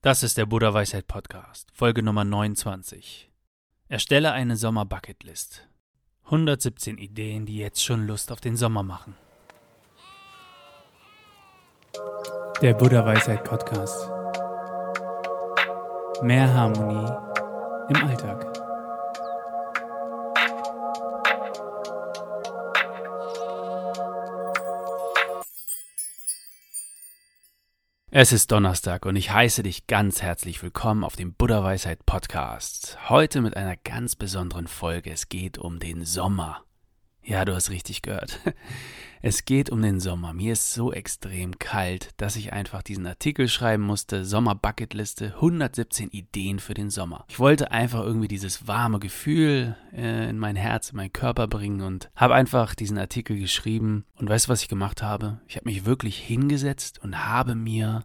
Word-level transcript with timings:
Das 0.00 0.22
ist 0.22 0.38
der 0.38 0.46
Buddha 0.46 0.72
Weisheit 0.72 1.08
Podcast, 1.08 1.72
Folge 1.72 2.04
Nummer 2.04 2.22
29. 2.22 3.32
Erstelle 3.88 4.30
eine 4.30 4.54
Sommer-Bucketlist. 4.54 5.68
117 6.26 6.98
Ideen, 6.98 7.46
die 7.46 7.56
jetzt 7.58 7.84
schon 7.84 8.06
Lust 8.06 8.30
auf 8.30 8.40
den 8.40 8.56
Sommer 8.56 8.84
machen. 8.84 9.16
Der 12.62 12.74
Buddha 12.74 13.04
Weisheit 13.04 13.42
Podcast. 13.42 14.08
Mehr 16.22 16.54
Harmonie 16.54 17.10
im 17.88 17.96
Alltag. 18.08 18.57
Es 28.20 28.32
ist 28.32 28.50
Donnerstag 28.50 29.06
und 29.06 29.14
ich 29.14 29.30
heiße 29.30 29.62
dich 29.62 29.86
ganz 29.86 30.22
herzlich 30.22 30.60
willkommen 30.60 31.04
auf 31.04 31.14
dem 31.14 31.34
Buddha 31.34 31.62
Weisheit 31.62 32.04
Podcast. 32.04 32.98
Heute 33.08 33.40
mit 33.40 33.56
einer 33.56 33.76
ganz 33.76 34.16
besonderen 34.16 34.66
Folge. 34.66 35.12
Es 35.12 35.28
geht 35.28 35.56
um 35.56 35.78
den 35.78 36.04
Sommer. 36.04 36.64
Ja, 37.28 37.44
du 37.44 37.54
hast 37.54 37.70
richtig 37.70 38.02
gehört. 38.02 38.40
Es 39.20 39.44
geht 39.44 39.68
um 39.70 39.82
den 39.82 39.98
Sommer. 39.98 40.32
Mir 40.32 40.52
ist 40.52 40.74
so 40.74 40.92
extrem 40.92 41.58
kalt, 41.58 42.10
dass 42.18 42.36
ich 42.36 42.52
einfach 42.52 42.84
diesen 42.84 43.04
Artikel 43.04 43.48
schreiben 43.48 43.82
musste. 43.82 44.24
Sommer 44.24 44.54
Bucketliste, 44.54 45.34
117 45.34 46.10
Ideen 46.10 46.60
für 46.60 46.72
den 46.72 46.88
Sommer. 46.88 47.24
Ich 47.26 47.40
wollte 47.40 47.72
einfach 47.72 48.04
irgendwie 48.04 48.28
dieses 48.28 48.68
warme 48.68 49.00
Gefühl 49.00 49.76
äh, 49.92 50.30
in 50.30 50.38
mein 50.38 50.54
Herz, 50.54 50.90
in 50.90 50.98
meinen 50.98 51.12
Körper 51.12 51.48
bringen 51.48 51.80
und 51.80 52.08
habe 52.14 52.36
einfach 52.36 52.76
diesen 52.76 52.96
Artikel 52.96 53.36
geschrieben. 53.36 54.04
Und 54.14 54.28
weißt 54.28 54.46
du, 54.46 54.50
was 54.50 54.62
ich 54.62 54.68
gemacht 54.68 55.02
habe? 55.02 55.40
Ich 55.48 55.56
habe 55.56 55.68
mich 55.68 55.84
wirklich 55.84 56.16
hingesetzt 56.16 57.00
und 57.02 57.26
habe 57.26 57.56
mir, 57.56 58.04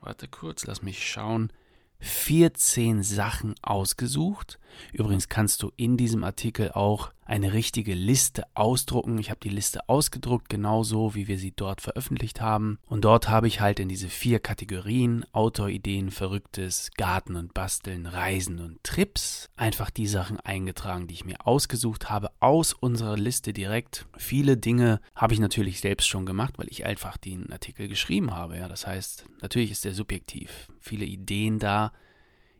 warte 0.00 0.26
kurz, 0.26 0.66
lass 0.66 0.82
mich 0.82 1.08
schauen, 1.08 1.52
14 2.00 3.04
Sachen 3.04 3.54
ausgesucht. 3.62 4.58
Übrigens 4.92 5.28
kannst 5.28 5.62
du 5.62 5.72
in 5.76 5.96
diesem 5.96 6.24
Artikel 6.24 6.72
auch 6.72 7.10
eine 7.28 7.52
richtige 7.52 7.92
Liste 7.92 8.44
ausdrucken. 8.54 9.18
Ich 9.18 9.28
habe 9.28 9.40
die 9.40 9.50
Liste 9.50 9.86
ausgedruckt, 9.88 10.48
genauso 10.48 11.14
wie 11.14 11.28
wir 11.28 11.38
sie 11.38 11.52
dort 11.54 11.82
veröffentlicht 11.82 12.40
haben. 12.40 12.78
Und 12.86 13.04
dort 13.04 13.28
habe 13.28 13.46
ich 13.46 13.60
halt 13.60 13.80
in 13.80 13.88
diese 13.88 14.08
vier 14.08 14.40
Kategorien 14.40 15.26
Autorideen, 15.32 16.10
Verrücktes, 16.10 16.90
Garten 16.96 17.36
und 17.36 17.52
Basteln, 17.52 18.06
Reisen 18.06 18.60
und 18.60 18.82
Trips 18.82 19.50
einfach 19.56 19.90
die 19.90 20.06
Sachen 20.06 20.40
eingetragen, 20.40 21.06
die 21.06 21.14
ich 21.14 21.26
mir 21.26 21.46
ausgesucht 21.46 22.08
habe 22.08 22.30
aus 22.40 22.72
unserer 22.72 23.18
Liste 23.18 23.52
direkt. 23.52 24.06
Viele 24.16 24.56
Dinge 24.56 25.00
habe 25.14 25.34
ich 25.34 25.40
natürlich 25.40 25.80
selbst 25.80 26.08
schon 26.08 26.24
gemacht, 26.24 26.54
weil 26.56 26.68
ich 26.70 26.86
einfach 26.86 27.18
den 27.18 27.52
Artikel 27.52 27.88
geschrieben 27.88 28.34
habe. 28.34 28.56
Ja, 28.56 28.68
das 28.68 28.86
heißt, 28.86 29.26
natürlich 29.42 29.70
ist 29.70 29.84
der 29.84 29.92
subjektiv. 29.92 30.68
Viele 30.80 31.04
Ideen 31.04 31.58
da 31.58 31.92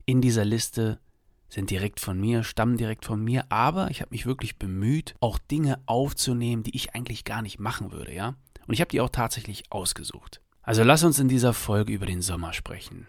in 0.04 0.20
dieser 0.20 0.44
Liste 0.44 1.00
sind 1.48 1.70
direkt 1.70 2.00
von 2.00 2.20
mir, 2.20 2.44
stammen 2.44 2.76
direkt 2.76 3.04
von 3.04 3.22
mir, 3.22 3.46
aber 3.50 3.90
ich 3.90 4.00
habe 4.00 4.10
mich 4.10 4.26
wirklich 4.26 4.58
bemüht, 4.58 5.14
auch 5.20 5.38
Dinge 5.38 5.80
aufzunehmen, 5.86 6.62
die 6.62 6.76
ich 6.76 6.94
eigentlich 6.94 7.24
gar 7.24 7.42
nicht 7.42 7.58
machen 7.58 7.92
würde, 7.92 8.14
ja? 8.14 8.34
Und 8.66 8.74
ich 8.74 8.80
habe 8.80 8.90
die 8.90 9.00
auch 9.00 9.08
tatsächlich 9.08 9.64
ausgesucht. 9.70 10.42
Also 10.62 10.84
lass 10.84 11.02
uns 11.02 11.18
in 11.18 11.28
dieser 11.28 11.54
Folge 11.54 11.94
über 11.94 12.04
den 12.04 12.20
Sommer 12.20 12.52
sprechen. 12.52 13.06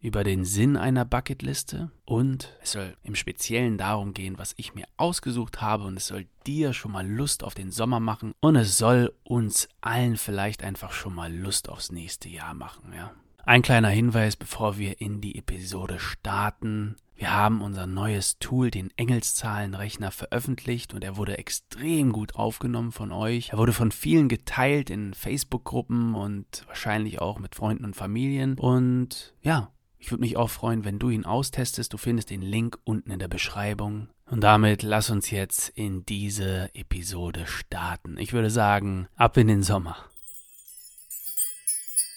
Über 0.00 0.24
den 0.24 0.44
Sinn 0.44 0.76
einer 0.76 1.04
Bucketliste 1.04 1.92
und 2.06 2.56
es 2.62 2.72
soll 2.72 2.96
im 3.02 3.14
Speziellen 3.14 3.78
darum 3.78 4.14
gehen, 4.14 4.38
was 4.38 4.54
ich 4.56 4.74
mir 4.74 4.86
ausgesucht 4.96 5.60
habe 5.60 5.84
und 5.84 5.96
es 5.98 6.06
soll 6.06 6.26
dir 6.46 6.72
schon 6.72 6.90
mal 6.90 7.06
Lust 7.06 7.44
auf 7.44 7.54
den 7.54 7.70
Sommer 7.70 8.00
machen 8.00 8.32
und 8.40 8.56
es 8.56 8.78
soll 8.78 9.14
uns 9.22 9.68
allen 9.82 10.16
vielleicht 10.16 10.64
einfach 10.64 10.92
schon 10.92 11.14
mal 11.14 11.32
Lust 11.32 11.68
aufs 11.68 11.92
nächste 11.92 12.28
Jahr 12.28 12.54
machen, 12.54 12.92
ja? 12.94 13.12
Ein 13.44 13.62
kleiner 13.62 13.88
Hinweis, 13.88 14.36
bevor 14.36 14.78
wir 14.78 15.00
in 15.00 15.20
die 15.20 15.36
Episode 15.36 15.98
starten. 15.98 16.96
Wir 17.20 17.34
haben 17.34 17.60
unser 17.60 17.86
neues 17.86 18.38
Tool, 18.38 18.70
den 18.70 18.90
Engelszahlenrechner, 18.96 20.10
veröffentlicht 20.10 20.94
und 20.94 21.04
er 21.04 21.18
wurde 21.18 21.36
extrem 21.36 22.12
gut 22.12 22.34
aufgenommen 22.34 22.92
von 22.92 23.12
euch. 23.12 23.50
Er 23.50 23.58
wurde 23.58 23.74
von 23.74 23.92
vielen 23.92 24.30
geteilt 24.30 24.88
in 24.88 25.12
Facebook-Gruppen 25.12 26.14
und 26.14 26.64
wahrscheinlich 26.66 27.20
auch 27.20 27.38
mit 27.38 27.54
Freunden 27.54 27.84
und 27.84 27.94
Familien. 27.94 28.58
Und 28.58 29.34
ja, 29.42 29.70
ich 29.98 30.10
würde 30.10 30.22
mich 30.22 30.38
auch 30.38 30.48
freuen, 30.48 30.86
wenn 30.86 30.98
du 30.98 31.10
ihn 31.10 31.26
austestest. 31.26 31.92
Du 31.92 31.98
findest 31.98 32.30
den 32.30 32.40
Link 32.40 32.78
unten 32.84 33.10
in 33.10 33.18
der 33.18 33.28
Beschreibung. 33.28 34.08
Und 34.24 34.40
damit 34.40 34.82
lass 34.82 35.10
uns 35.10 35.30
jetzt 35.30 35.68
in 35.68 36.06
diese 36.06 36.74
Episode 36.74 37.44
starten. 37.44 38.16
Ich 38.16 38.32
würde 38.32 38.48
sagen, 38.48 39.08
ab 39.14 39.36
in 39.36 39.48
den 39.48 39.62
Sommer. 39.62 40.09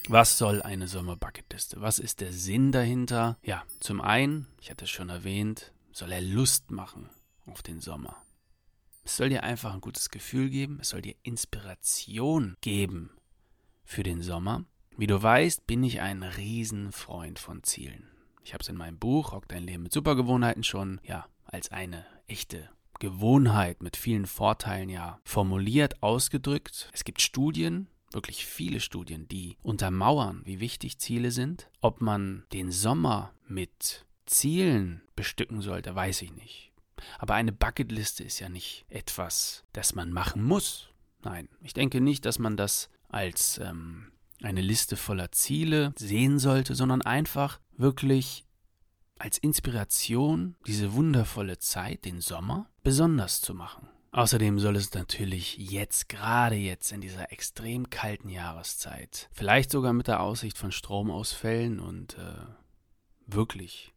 Was 0.09 0.37
soll 0.37 0.61
eine 0.61 0.89
Sommerbucketliste? 0.89 1.79
Was 1.79 1.97
ist 1.97 2.19
der 2.19 2.33
Sinn 2.33 2.73
dahinter? 2.73 3.37
Ja, 3.41 3.63
zum 3.79 4.01
einen, 4.01 4.47
ich 4.59 4.69
hatte 4.69 4.83
es 4.83 4.91
schon 4.91 5.09
erwähnt, 5.09 5.71
soll 5.93 6.11
er 6.11 6.21
Lust 6.21 6.71
machen 6.71 7.09
auf 7.45 7.63
den 7.63 7.79
Sommer. 7.79 8.17
Es 9.05 9.17
soll 9.17 9.29
dir 9.29 9.43
einfach 9.43 9.73
ein 9.73 9.81
gutes 9.81 10.09
Gefühl 10.09 10.49
geben, 10.49 10.79
es 10.81 10.89
soll 10.89 11.01
dir 11.01 11.15
Inspiration 11.23 12.55
geben 12.61 13.11
für 13.85 14.03
den 14.03 14.21
Sommer. 14.21 14.65
Wie 14.97 15.07
du 15.07 15.21
weißt, 15.21 15.65
bin 15.67 15.83
ich 15.83 16.01
ein 16.01 16.23
Riesenfreund 16.23 17.39
von 17.39 17.63
Zielen. 17.63 18.09
Ich 18.43 18.53
habe 18.53 18.61
es 18.61 18.69
in 18.69 18.75
meinem 18.75 18.99
Buch 18.99 19.31
Rock 19.31 19.47
dein 19.47 19.63
Leben 19.63 19.83
mit 19.83 19.93
Supergewohnheiten 19.93 20.63
schon, 20.63 20.99
ja, 21.03 21.27
als 21.45 21.71
eine 21.71 22.05
echte 22.27 22.69
Gewohnheit 22.99 23.81
mit 23.81 23.97
vielen 23.97 24.25
Vorteilen 24.25 24.89
ja 24.89 25.19
formuliert, 25.23 26.03
ausgedrückt. 26.03 26.89
Es 26.93 27.03
gibt 27.03 27.21
Studien, 27.21 27.87
wirklich 28.13 28.45
viele 28.45 28.79
Studien, 28.79 29.27
die 29.27 29.57
untermauern, 29.63 30.41
wie 30.45 30.59
wichtig 30.59 30.99
Ziele 30.99 31.31
sind. 31.31 31.69
Ob 31.81 32.01
man 32.01 32.43
den 32.53 32.71
Sommer 32.71 33.33
mit 33.47 34.05
Zielen 34.25 35.01
bestücken 35.15 35.61
sollte, 35.61 35.93
weiß 35.95 36.21
ich 36.21 36.33
nicht. 36.33 36.71
Aber 37.19 37.33
eine 37.35 37.51
Bucketliste 37.51 38.23
ist 38.23 38.39
ja 38.39 38.49
nicht 38.49 38.85
etwas, 38.89 39.63
das 39.73 39.95
man 39.95 40.11
machen 40.11 40.43
muss. 40.43 40.89
Nein, 41.23 41.49
ich 41.61 41.73
denke 41.73 42.01
nicht, 42.01 42.25
dass 42.25 42.39
man 42.39 42.57
das 42.57 42.89
als 43.09 43.57
ähm, 43.59 44.11
eine 44.41 44.61
Liste 44.61 44.97
voller 44.97 45.31
Ziele 45.31 45.93
sehen 45.97 46.39
sollte, 46.39 46.75
sondern 46.75 47.01
einfach 47.01 47.59
wirklich 47.77 48.45
als 49.19 49.37
Inspiration, 49.37 50.55
diese 50.67 50.93
wundervolle 50.93 51.59
Zeit, 51.59 52.05
den 52.05 52.19
Sommer, 52.19 52.69
besonders 52.83 53.41
zu 53.41 53.53
machen. 53.53 53.87
Außerdem 54.13 54.59
soll 54.59 54.75
es 54.75 54.93
natürlich 54.93 55.57
jetzt, 55.57 56.07
gerade 56.07 56.53
jetzt 56.53 56.91
in 56.91 57.01
dieser 57.01 57.31
extrem 57.31 57.89
kalten 57.89 58.29
Jahreszeit, 58.29 59.27
vielleicht 59.33 59.71
sogar 59.71 59.91
mit 59.91 60.07
der 60.07 60.21
Aussicht 60.21 60.59
von 60.59 60.71
Stromausfällen 60.71 61.79
und 61.79 62.15
äh, 62.19 62.45
wirklich 63.25 63.91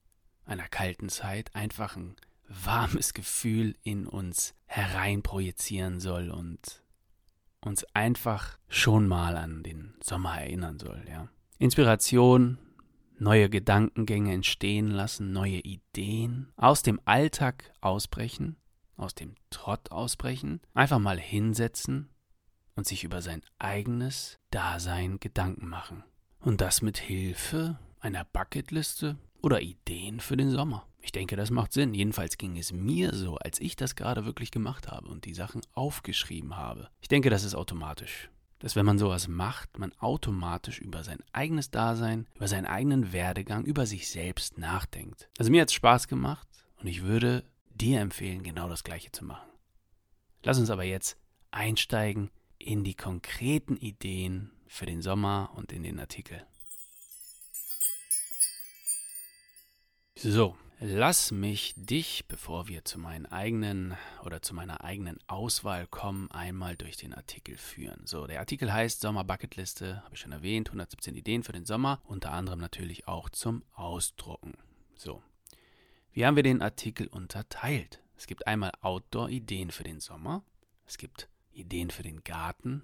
einer 0.46 0.68
kalten 0.68 1.10
Zeit, 1.10 1.54
einfach 1.54 1.96
ein 1.96 2.16
warmes 2.48 3.12
Gefühl 3.12 3.74
in 3.82 4.06
uns 4.06 4.54
hereinprojizieren 4.64 6.00
soll 6.00 6.30
und 6.30 6.82
uns 7.60 7.84
einfach 7.92 8.56
schon 8.68 9.06
mal 9.08 9.36
an 9.36 9.62
den 9.62 9.96
Sommer 10.02 10.40
erinnern 10.40 10.78
soll, 10.78 11.04
ja. 11.10 11.28
Inspiration, 11.58 12.56
neue 13.18 13.50
Gedankengänge 13.50 14.32
entstehen 14.32 14.90
lassen, 14.90 15.32
neue 15.32 15.58
Ideen, 15.58 16.54
aus 16.56 16.82
dem 16.82 17.00
Alltag 17.04 17.74
ausbrechen 17.82 18.56
aus 18.96 19.14
dem 19.14 19.34
Trott 19.50 19.90
ausbrechen, 19.90 20.60
einfach 20.74 20.98
mal 20.98 21.18
hinsetzen 21.18 22.08
und 22.74 22.86
sich 22.86 23.04
über 23.04 23.22
sein 23.22 23.42
eigenes 23.58 24.38
Dasein 24.50 25.18
Gedanken 25.20 25.68
machen. 25.68 26.04
Und 26.40 26.60
das 26.60 26.82
mit 26.82 26.98
Hilfe 26.98 27.78
einer 28.00 28.24
Bucketliste 28.24 29.16
oder 29.42 29.60
Ideen 29.60 30.20
für 30.20 30.36
den 30.36 30.50
Sommer. 30.50 30.86
Ich 31.00 31.12
denke, 31.12 31.36
das 31.36 31.50
macht 31.50 31.72
Sinn. 31.72 31.94
Jedenfalls 31.94 32.36
ging 32.36 32.56
es 32.56 32.72
mir 32.72 33.14
so, 33.14 33.36
als 33.36 33.60
ich 33.60 33.76
das 33.76 33.94
gerade 33.94 34.24
wirklich 34.24 34.50
gemacht 34.50 34.88
habe 34.88 35.08
und 35.08 35.24
die 35.24 35.34
Sachen 35.34 35.62
aufgeschrieben 35.72 36.56
habe. 36.56 36.88
Ich 37.00 37.08
denke, 37.08 37.30
das 37.30 37.44
ist 37.44 37.54
automatisch. 37.54 38.30
Dass 38.58 38.74
wenn 38.74 38.86
man 38.86 38.98
sowas 38.98 39.28
macht, 39.28 39.78
man 39.78 39.92
automatisch 39.98 40.80
über 40.80 41.04
sein 41.04 41.18
eigenes 41.32 41.70
Dasein, 41.70 42.26
über 42.34 42.48
seinen 42.48 42.66
eigenen 42.66 43.12
Werdegang, 43.12 43.64
über 43.64 43.86
sich 43.86 44.08
selbst 44.08 44.58
nachdenkt. 44.58 45.28
Also 45.38 45.50
mir 45.50 45.60
hat 45.62 45.68
es 45.68 45.74
Spaß 45.74 46.08
gemacht 46.08 46.48
und 46.80 46.86
ich 46.86 47.02
würde 47.02 47.44
dir 47.80 48.00
empfehlen, 48.00 48.42
genau 48.42 48.68
das 48.68 48.84
gleiche 48.84 49.12
zu 49.12 49.24
machen. 49.24 49.48
Lass 50.42 50.58
uns 50.58 50.70
aber 50.70 50.84
jetzt 50.84 51.16
einsteigen 51.50 52.30
in 52.58 52.84
die 52.84 52.94
konkreten 52.94 53.76
Ideen 53.76 54.52
für 54.66 54.86
den 54.86 55.02
Sommer 55.02 55.52
und 55.54 55.72
in 55.72 55.82
den 55.82 56.00
Artikel. 56.00 56.46
So, 60.14 60.56
lass 60.80 61.30
mich 61.30 61.74
dich, 61.76 62.24
bevor 62.26 62.68
wir 62.68 62.84
zu 62.84 62.98
meinen 62.98 63.26
eigenen 63.26 63.96
oder 64.24 64.40
zu 64.40 64.54
meiner 64.54 64.82
eigenen 64.82 65.18
Auswahl 65.26 65.86
kommen, 65.86 66.30
einmal 66.30 66.76
durch 66.76 66.96
den 66.96 67.12
Artikel 67.12 67.58
führen. 67.58 68.06
So, 68.06 68.26
der 68.26 68.40
Artikel 68.40 68.72
heißt 68.72 69.00
Sommer 69.00 69.24
Bucketliste, 69.24 70.02
habe 70.04 70.14
ich 70.14 70.20
schon 70.20 70.32
erwähnt, 70.32 70.68
117 70.68 71.14
Ideen 71.14 71.42
für 71.42 71.52
den 71.52 71.66
Sommer, 71.66 72.00
unter 72.04 72.32
anderem 72.32 72.60
natürlich 72.60 73.06
auch 73.06 73.28
zum 73.28 73.62
Ausdrucken. 73.74 74.54
So, 74.96 75.22
wie 76.16 76.24
haben 76.24 76.36
wir 76.36 76.42
den 76.42 76.62
Artikel 76.62 77.08
unterteilt? 77.08 78.02
Es 78.16 78.26
gibt 78.26 78.46
einmal 78.46 78.72
Outdoor-Ideen 78.80 79.70
für 79.70 79.84
den 79.84 80.00
Sommer, 80.00 80.42
es 80.86 80.96
gibt 80.96 81.28
Ideen 81.52 81.90
für 81.90 82.02
den 82.02 82.24
Garten, 82.24 82.80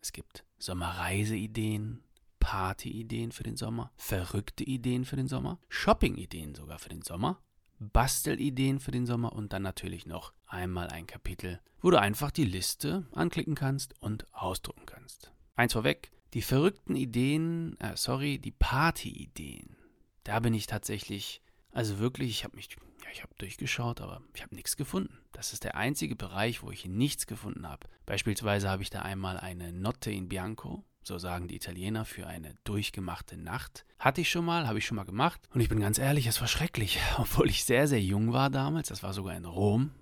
es 0.00 0.12
gibt 0.12 0.44
Sommerreise-Ideen, 0.58 2.02
Party-Ideen 2.40 3.30
für 3.30 3.44
den 3.44 3.56
Sommer, 3.56 3.92
verrückte 3.94 4.64
Ideen 4.64 5.04
für 5.04 5.14
den 5.14 5.28
Sommer, 5.28 5.60
Shopping-Ideen 5.68 6.56
sogar 6.56 6.80
für 6.80 6.88
den 6.88 7.02
Sommer, 7.02 7.40
Bastelideen 7.78 8.80
für 8.80 8.90
den 8.90 9.06
Sommer 9.06 9.32
und 9.32 9.52
dann 9.52 9.62
natürlich 9.62 10.04
noch 10.06 10.32
einmal 10.48 10.88
ein 10.88 11.06
Kapitel, 11.06 11.60
wo 11.82 11.90
du 11.92 12.00
einfach 12.00 12.32
die 12.32 12.44
Liste 12.44 13.06
anklicken 13.12 13.54
kannst 13.54 13.94
und 14.02 14.26
ausdrucken 14.32 14.86
kannst. 14.86 15.30
Eins 15.54 15.74
vorweg, 15.74 16.10
die 16.34 16.42
verrückten 16.42 16.96
Ideen, 16.96 17.78
äh, 17.78 17.96
sorry, 17.96 18.40
die 18.40 18.50
Party-Ideen, 18.50 19.76
da 20.24 20.40
bin 20.40 20.52
ich 20.52 20.66
tatsächlich, 20.66 21.42
also 21.72 21.98
wirklich, 21.98 22.30
ich 22.30 22.44
habe 22.44 22.56
mich, 22.56 22.68
ja, 23.02 23.10
ich 23.12 23.22
habe 23.22 23.34
durchgeschaut, 23.38 24.00
aber 24.00 24.20
ich 24.34 24.42
habe 24.42 24.54
nichts 24.54 24.76
gefunden. 24.76 25.18
Das 25.32 25.52
ist 25.52 25.64
der 25.64 25.74
einzige 25.74 26.14
Bereich, 26.14 26.62
wo 26.62 26.70
ich 26.70 26.84
nichts 26.84 27.26
gefunden 27.26 27.66
habe. 27.66 27.88
Beispielsweise 28.04 28.68
habe 28.68 28.82
ich 28.82 28.90
da 28.90 29.00
einmal 29.00 29.38
eine 29.38 29.72
Notte 29.72 30.10
in 30.10 30.28
Bianco, 30.28 30.84
so 31.02 31.18
sagen 31.18 31.48
die 31.48 31.56
Italiener, 31.56 32.04
für 32.04 32.26
eine 32.26 32.54
durchgemachte 32.64 33.38
Nacht. 33.38 33.86
Hatte 33.98 34.20
ich 34.20 34.30
schon 34.30 34.44
mal, 34.44 34.68
habe 34.68 34.78
ich 34.78 34.86
schon 34.86 34.96
mal 34.96 35.04
gemacht. 35.04 35.40
Und 35.54 35.60
ich 35.60 35.70
bin 35.70 35.80
ganz 35.80 35.98
ehrlich, 35.98 36.26
es 36.26 36.40
war 36.40 36.48
schrecklich, 36.48 37.00
obwohl 37.16 37.48
ich 37.48 37.64
sehr, 37.64 37.88
sehr 37.88 38.02
jung 38.02 38.32
war 38.32 38.50
damals. 38.50 38.88
Das 38.88 39.02
war 39.02 39.14
sogar 39.14 39.34
in 39.34 39.46
Rom. 39.46 39.92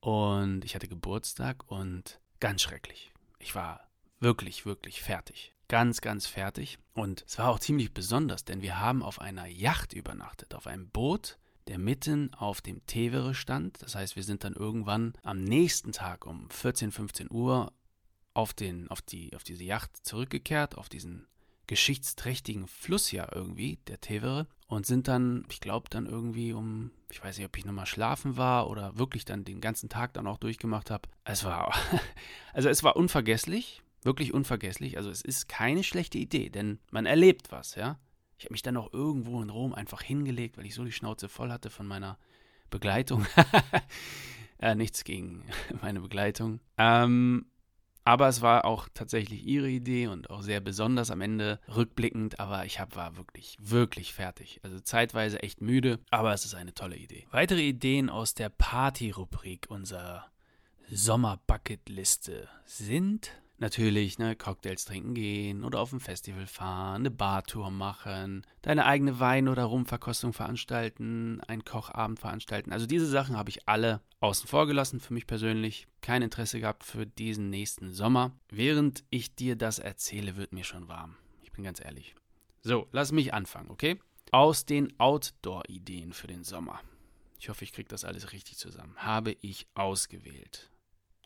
Und 0.00 0.64
ich 0.64 0.74
hatte 0.74 0.88
Geburtstag 0.88 1.70
und 1.70 2.20
ganz 2.38 2.62
schrecklich. 2.62 3.12
Ich 3.38 3.54
war 3.54 3.90
wirklich, 4.20 4.64
wirklich 4.64 5.02
fertig 5.02 5.54
ganz, 5.70 6.00
ganz 6.00 6.26
fertig. 6.26 6.78
Und 6.94 7.24
es 7.26 7.38
war 7.38 7.48
auch 7.48 7.60
ziemlich 7.60 7.94
besonders, 7.94 8.44
denn 8.44 8.60
wir 8.60 8.80
haben 8.80 9.02
auf 9.02 9.20
einer 9.20 9.46
Yacht 9.46 9.92
übernachtet, 9.94 10.54
auf 10.54 10.66
einem 10.66 10.90
Boot, 10.90 11.38
der 11.68 11.78
mitten 11.78 12.34
auf 12.34 12.60
dem 12.60 12.84
Tevere 12.86 13.34
stand. 13.34 13.80
Das 13.80 13.94
heißt, 13.94 14.16
wir 14.16 14.24
sind 14.24 14.42
dann 14.42 14.54
irgendwann 14.54 15.14
am 15.22 15.44
nächsten 15.44 15.92
Tag 15.92 16.26
um 16.26 16.50
14, 16.50 16.90
15 16.90 17.30
Uhr 17.30 17.72
auf, 18.34 18.52
den, 18.52 18.88
auf, 18.88 19.00
die, 19.00 19.34
auf 19.36 19.44
diese 19.44 19.62
Yacht 19.62 19.96
zurückgekehrt, 20.04 20.76
auf 20.76 20.88
diesen 20.88 21.28
geschichtsträchtigen 21.68 22.66
Fluss 22.66 23.12
ja 23.12 23.28
irgendwie, 23.32 23.78
der 23.86 24.00
Tevere, 24.00 24.48
und 24.66 24.86
sind 24.86 25.06
dann, 25.06 25.44
ich 25.50 25.60
glaube, 25.60 25.88
dann 25.88 26.06
irgendwie 26.06 26.52
um, 26.52 26.90
ich 27.10 27.22
weiß 27.22 27.36
nicht, 27.38 27.46
ob 27.46 27.56
ich 27.56 27.64
nochmal 27.64 27.86
schlafen 27.86 28.36
war 28.36 28.68
oder 28.68 28.98
wirklich 28.98 29.24
dann 29.24 29.44
den 29.44 29.60
ganzen 29.60 29.88
Tag 29.88 30.14
dann 30.14 30.26
auch 30.26 30.38
durchgemacht 30.38 30.90
habe. 30.90 31.08
Es 31.22 31.44
war, 31.44 31.72
also 32.52 32.68
es 32.68 32.82
war 32.82 32.96
unvergesslich. 32.96 33.82
Wirklich 34.02 34.32
unvergesslich. 34.32 34.96
Also 34.96 35.10
es 35.10 35.22
ist 35.22 35.48
keine 35.48 35.82
schlechte 35.84 36.18
Idee, 36.18 36.48
denn 36.48 36.78
man 36.90 37.06
erlebt 37.06 37.52
was, 37.52 37.74
ja. 37.74 37.98
Ich 38.38 38.46
habe 38.46 38.54
mich 38.54 38.62
dann 38.62 38.78
auch 38.78 38.92
irgendwo 38.94 39.42
in 39.42 39.50
Rom 39.50 39.74
einfach 39.74 40.00
hingelegt, 40.00 40.56
weil 40.56 40.64
ich 40.64 40.74
so 40.74 40.84
die 40.84 40.92
Schnauze 40.92 41.28
voll 41.28 41.52
hatte 41.52 41.68
von 41.68 41.86
meiner 41.86 42.18
Begleitung. 42.70 43.26
äh, 44.60 44.74
nichts 44.74 45.04
gegen 45.04 45.44
meine 45.82 46.00
Begleitung. 46.00 46.60
Ähm, 46.78 47.44
aber 48.04 48.28
es 48.28 48.40
war 48.40 48.64
auch 48.64 48.88
tatsächlich 48.94 49.44
ihre 49.44 49.68
Idee 49.68 50.06
und 50.06 50.30
auch 50.30 50.40
sehr 50.40 50.60
besonders 50.60 51.10
am 51.10 51.20
Ende 51.20 51.60
rückblickend. 51.68 52.40
Aber 52.40 52.64
ich 52.64 52.80
hab, 52.80 52.96
war 52.96 53.18
wirklich, 53.18 53.58
wirklich 53.60 54.14
fertig. 54.14 54.60
Also 54.62 54.80
zeitweise 54.80 55.42
echt 55.42 55.60
müde, 55.60 55.98
aber 56.10 56.32
es 56.32 56.46
ist 56.46 56.54
eine 56.54 56.72
tolle 56.72 56.96
Idee. 56.96 57.26
Weitere 57.30 57.60
Ideen 57.60 58.08
aus 58.08 58.32
der 58.32 58.48
Party-Rubrik 58.48 59.66
unserer 59.68 60.30
Sommer-Bucket-Liste 60.90 62.48
sind 62.64 63.32
Natürlich, 63.60 64.18
ne, 64.18 64.36
Cocktails 64.36 64.86
trinken 64.86 65.12
gehen 65.12 65.64
oder 65.64 65.80
auf 65.80 65.92
ein 65.92 66.00
Festival 66.00 66.46
fahren, 66.46 67.02
eine 67.02 67.10
Bartour 67.10 67.70
machen, 67.70 68.46
deine 68.62 68.86
eigene 68.86 69.20
Wein- 69.20 69.48
oder 69.48 69.64
Rumverkostung 69.64 70.32
veranstalten, 70.32 71.42
einen 71.42 71.66
Kochabend 71.66 72.18
veranstalten. 72.18 72.72
Also 72.72 72.86
diese 72.86 73.04
Sachen 73.04 73.36
habe 73.36 73.50
ich 73.50 73.68
alle 73.68 74.00
außen 74.20 74.48
vor 74.48 74.66
gelassen 74.66 74.98
für 74.98 75.12
mich 75.12 75.26
persönlich. 75.26 75.88
Kein 76.00 76.22
Interesse 76.22 76.58
gehabt 76.58 76.84
für 76.84 77.04
diesen 77.04 77.50
nächsten 77.50 77.92
Sommer. 77.92 78.32
Während 78.48 79.04
ich 79.10 79.34
dir 79.34 79.56
das 79.56 79.78
erzähle, 79.78 80.36
wird 80.36 80.54
mir 80.54 80.64
schon 80.64 80.88
warm. 80.88 81.16
Ich 81.42 81.52
bin 81.52 81.62
ganz 81.62 81.84
ehrlich. 81.84 82.14
So, 82.62 82.88
lass 82.92 83.12
mich 83.12 83.34
anfangen, 83.34 83.70
okay? 83.70 84.00
Aus 84.32 84.64
den 84.64 84.98
Outdoor-Ideen 84.98 86.14
für 86.14 86.28
den 86.28 86.44
Sommer. 86.44 86.80
Ich 87.38 87.50
hoffe, 87.50 87.64
ich 87.64 87.74
kriege 87.74 87.88
das 87.90 88.06
alles 88.06 88.32
richtig 88.32 88.56
zusammen. 88.56 88.96
Habe 88.96 89.36
ich 89.42 89.66
ausgewählt, 89.74 90.70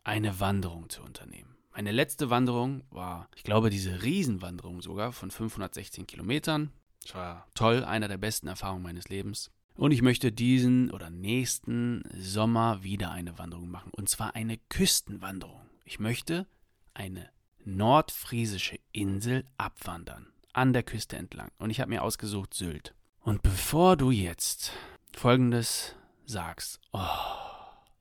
eine 0.03 0.41
Wanderung 0.41 0.89
zu 0.89 1.01
unternehmen. 1.01 1.55
Meine 1.75 1.91
letzte 1.91 2.29
Wanderung 2.29 2.83
war, 2.89 3.27
ich 3.35 3.43
glaube, 3.43 3.69
diese 3.69 4.01
Riesenwanderung 4.01 4.81
sogar 4.81 5.11
von 5.11 5.29
516 5.29 6.07
Kilometern. 6.07 6.71
Das 7.01 7.15
war 7.15 7.47
toll, 7.53 7.83
einer 7.83 8.07
der 8.07 8.17
besten 8.17 8.47
Erfahrungen 8.47 8.81
meines 8.81 9.09
Lebens. 9.09 9.51
Und 9.75 9.91
ich 9.91 10.01
möchte 10.01 10.31
diesen 10.31 10.89
oder 10.89 11.09
nächsten 11.09 12.03
Sommer 12.17 12.81
wieder 12.83 13.11
eine 13.11 13.37
Wanderung 13.37 13.69
machen. 13.69 13.91
Und 13.91 14.07
zwar 14.07 14.35
eine 14.35 14.57
Küstenwanderung. 14.69 15.69
Ich 15.83 15.99
möchte 15.99 16.47
eine 16.93 17.29
nordfriesische 17.65 18.79
Insel 18.93 19.43
abwandern. 19.57 20.27
An 20.53 20.71
der 20.71 20.83
Küste 20.83 21.17
entlang. 21.17 21.49
Und 21.57 21.71
ich 21.71 21.81
habe 21.81 21.89
mir 21.89 22.03
ausgesucht 22.03 22.53
Sylt. 22.53 22.95
Und 23.19 23.41
bevor 23.41 23.97
du 23.97 24.11
jetzt 24.11 24.71
Folgendes 25.11 25.93
sagst, 26.25 26.79
oh, 26.93 27.01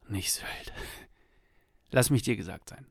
nicht 0.07 0.33
Sylt. 0.33 0.73
Lass 1.91 2.11
mich 2.11 2.23
dir 2.23 2.37
gesagt 2.37 2.69
sein. 2.69 2.87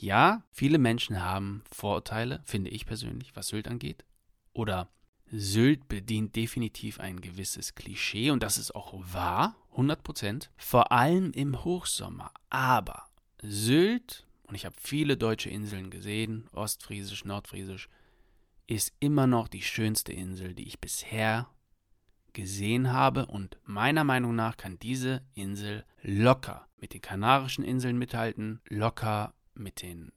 Ja, 0.00 0.44
viele 0.52 0.78
Menschen 0.78 1.22
haben 1.24 1.62
Vorurteile, 1.72 2.40
finde 2.44 2.70
ich 2.70 2.86
persönlich, 2.86 3.34
was 3.34 3.48
Sylt 3.48 3.66
angeht. 3.66 4.04
Oder 4.52 4.88
Sylt 5.26 5.88
bedient 5.88 6.36
definitiv 6.36 7.00
ein 7.00 7.20
gewisses 7.20 7.74
Klischee 7.74 8.30
und 8.30 8.42
das 8.42 8.58
ist 8.58 8.74
auch 8.74 8.94
wahr, 9.12 9.56
100 9.72 10.02
Prozent. 10.02 10.50
Vor 10.56 10.92
allem 10.92 11.32
im 11.32 11.64
Hochsommer. 11.64 12.32
Aber 12.48 13.08
Sylt, 13.42 14.26
und 14.44 14.54
ich 14.54 14.64
habe 14.64 14.76
viele 14.80 15.16
deutsche 15.16 15.50
Inseln 15.50 15.90
gesehen, 15.90 16.48
ostfriesisch, 16.52 17.24
nordfriesisch, 17.24 17.88
ist 18.68 18.92
immer 19.00 19.26
noch 19.26 19.48
die 19.48 19.62
schönste 19.62 20.12
Insel, 20.12 20.54
die 20.54 20.68
ich 20.68 20.78
bisher 20.78 21.48
gesehen 22.34 22.92
habe 22.92 23.26
und 23.26 23.58
meiner 23.64 24.04
Meinung 24.04 24.36
nach 24.36 24.56
kann 24.56 24.78
diese 24.78 25.22
Insel 25.34 25.84
locker 26.02 26.68
mit 26.76 26.94
den 26.94 27.00
Kanarischen 27.00 27.64
Inseln 27.64 27.98
mithalten, 27.98 28.60
locker 28.68 29.34
mit 29.58 29.82
den 29.82 30.12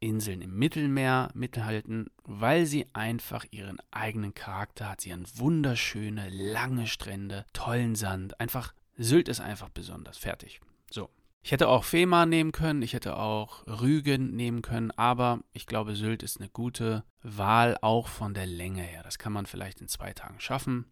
Inseln 0.00 0.42
im 0.42 0.56
Mittelmeer 0.58 1.30
mithalten, 1.34 2.10
weil 2.24 2.66
sie 2.66 2.86
einfach 2.92 3.46
ihren 3.50 3.78
eigenen 3.90 4.34
Charakter 4.34 4.90
hat. 4.90 5.00
Sie 5.00 5.12
haben 5.12 5.24
wunderschöne, 5.36 6.28
lange 6.30 6.86
Strände, 6.86 7.46
tollen 7.52 7.94
Sand. 7.94 8.38
Einfach, 8.38 8.74
Sylt 8.96 9.28
ist 9.28 9.40
einfach 9.40 9.70
besonders. 9.70 10.18
Fertig. 10.18 10.60
So. 10.90 11.08
Ich 11.42 11.52
hätte 11.52 11.68
auch 11.68 11.84
Fehmarn 11.84 12.30
nehmen 12.30 12.52
können, 12.52 12.82
ich 12.82 12.94
hätte 12.94 13.16
auch 13.18 13.66
Rügen 13.66 14.34
nehmen 14.34 14.62
können, 14.62 14.90
aber 14.92 15.40
ich 15.52 15.66
glaube, 15.66 15.94
Sylt 15.94 16.22
ist 16.22 16.40
eine 16.40 16.48
gute 16.48 17.04
Wahl, 17.22 17.76
auch 17.82 18.08
von 18.08 18.32
der 18.32 18.46
Länge 18.46 18.82
her. 18.82 19.02
Das 19.02 19.18
kann 19.18 19.32
man 19.32 19.44
vielleicht 19.44 19.80
in 19.80 19.88
zwei 19.88 20.12
Tagen 20.14 20.40
schaffen. 20.40 20.86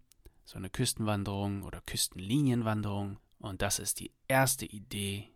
So 0.44 0.56
eine 0.56 0.68
Küstenwanderung 0.68 1.62
oder 1.62 1.80
Küstenlinienwanderung. 1.80 3.18
Und 3.38 3.62
das 3.62 3.78
ist 3.78 4.00
die 4.00 4.12
erste 4.28 4.66
Idee, 4.66 5.30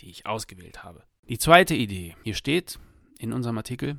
die 0.00 0.10
ich 0.10 0.26
ausgewählt 0.26 0.84
habe. 0.84 1.04
Die 1.28 1.38
zweite 1.38 1.74
Idee, 1.74 2.16
hier 2.24 2.34
steht 2.34 2.80
in 3.18 3.32
unserem 3.32 3.56
Artikel, 3.56 3.96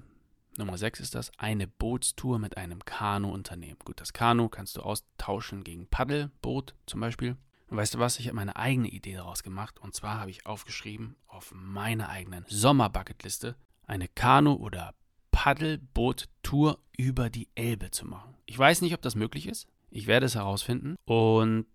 Nummer 0.57 0.77
6 0.77 0.99
ist 0.99 1.15
das, 1.15 1.31
eine 1.37 1.67
Bootstour 1.67 2.37
mit 2.37 2.57
einem 2.57 2.83
Kanu 2.83 3.31
unternehmen. 3.31 3.79
Gut, 3.85 4.01
das 4.01 4.11
Kanu 4.11 4.49
kannst 4.49 4.75
du 4.77 4.81
austauschen 4.81 5.63
gegen 5.63 5.87
Paddelboot 5.87 6.75
zum 6.85 6.99
Beispiel. 6.99 7.37
Und 7.69 7.77
weißt 7.77 7.95
du 7.95 7.99
was, 7.99 8.19
ich 8.19 8.27
habe 8.27 8.35
meine 8.35 8.57
eigene 8.57 8.89
Idee 8.89 9.15
daraus 9.15 9.41
gemacht. 9.41 9.79
Und 9.79 9.95
zwar 9.95 10.19
habe 10.19 10.31
ich 10.31 10.45
aufgeschrieben, 10.45 11.15
auf 11.25 11.51
meiner 11.55 12.09
eigenen 12.09 12.45
Sommerbucketliste 12.49 13.55
eine 13.87 14.09
Kanu- 14.09 14.57
oder 14.57 14.93
Paddelboot-Tour 15.31 16.77
über 16.95 17.29
die 17.29 17.47
Elbe 17.55 17.89
zu 17.89 18.05
machen. 18.05 18.35
Ich 18.45 18.59
weiß 18.59 18.81
nicht, 18.81 18.93
ob 18.93 19.01
das 19.01 19.15
möglich 19.15 19.47
ist. 19.47 19.67
Ich 19.89 20.07
werde 20.07 20.25
es 20.25 20.35
herausfinden. 20.35 20.97
Und 21.05 21.65